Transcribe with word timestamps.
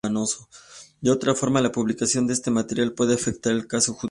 De 1.01 1.11
otra 1.11 1.35
forma 1.35 1.61
la 1.61 1.71
publicación 1.71 2.25
de 2.25 2.33
este 2.33 2.49
material 2.49 2.93
puede 2.93 3.13
afectar 3.13 3.53
el 3.53 3.67
caso 3.67 3.93
judicial. 3.93 3.99